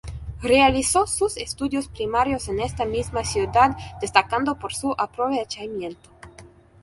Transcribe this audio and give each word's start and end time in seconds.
Realizó 0.41 1.05
sus 1.05 1.37
estudios 1.37 1.87
primarios 1.87 2.49
en 2.49 2.59
esta 2.59 2.85
misma 2.85 3.23
ciudad, 3.23 3.77
destacando 4.01 4.57
por 4.57 4.73
su 4.73 4.95
aprovechamiento. 4.97 6.09